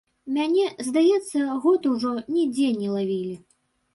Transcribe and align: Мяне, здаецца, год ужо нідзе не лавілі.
Мяне, 0.35 0.63
здаецца, 0.87 1.57
год 1.65 1.85
ужо 1.91 2.13
нідзе 2.37 2.65
не 2.79 2.89
лавілі. 2.97 3.35